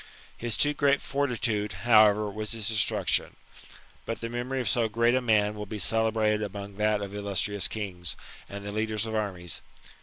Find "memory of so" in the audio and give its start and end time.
4.29-4.89